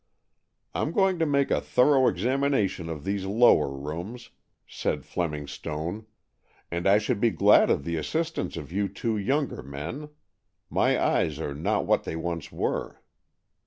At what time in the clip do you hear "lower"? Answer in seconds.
3.27-3.69